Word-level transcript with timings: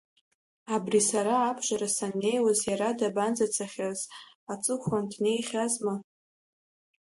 Абри 0.75 1.01
сара 1.09 1.35
абжара 1.49 1.87
саннеиуаз, 1.95 2.59
иара 2.71 2.89
дабанӡацахьаз, 2.99 3.99
аҵыхәан 4.51 5.05
днеихьазма? 5.11 5.95